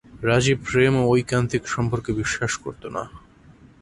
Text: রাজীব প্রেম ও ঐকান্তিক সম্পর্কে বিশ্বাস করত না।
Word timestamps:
রাজীব 0.23 0.57
প্রেম 0.67 0.93
ও 1.01 1.03
ঐকান্তিক 1.13 1.63
সম্পর্কে 1.67 2.11
বিশ্বাস 2.13 2.53
করত 2.63 2.83
না। 2.95 3.03